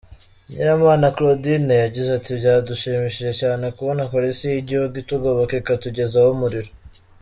[0.51, 6.71] Nyiramana Claudine yagize ati “Byadushimishije cyane kubona Polisi y’igihugu itugoboka ikatugezaho umuriro.